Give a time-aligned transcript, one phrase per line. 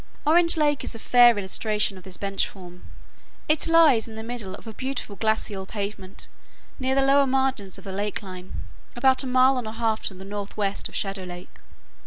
[0.25, 2.81] Orange Lake is a fair illustration of this bench form.
[3.47, 6.27] It lies in the middle of a beautiful glacial pavement
[6.79, 8.63] near the lower margin of the lake line,
[8.95, 11.59] about a mile and a half to the northwest of Shadow Lake.